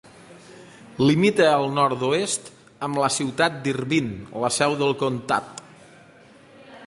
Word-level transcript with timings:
Limita 1.07 1.45
al 1.57 1.65
nord-oest 1.75 2.49
amb 2.87 3.01
la 3.03 3.11
ciutat 3.17 3.61
d'Irvine, 3.67 4.15
la 4.45 4.53
seu 4.61 4.75
del 4.81 4.97
comtat. 5.03 5.65